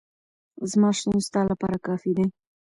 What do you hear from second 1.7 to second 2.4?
کافي دی.